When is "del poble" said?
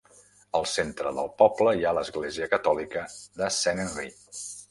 1.17-1.75